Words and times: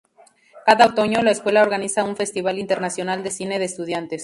Cada 0.65 0.87
otoño, 0.87 1.21
la 1.21 1.29
escuela 1.29 1.61
organiza 1.61 2.03
un 2.03 2.15
festival 2.15 2.57
internacional 2.57 3.21
de 3.21 3.29
cine 3.29 3.59
de 3.59 3.65
estudiantes. 3.65 4.19